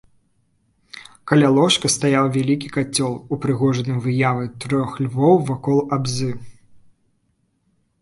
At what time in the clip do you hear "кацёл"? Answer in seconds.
2.79-3.13